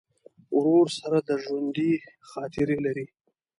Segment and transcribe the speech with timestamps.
[0.55, 1.91] ورور سره د ژوندي
[2.29, 3.05] خاطرې لرې.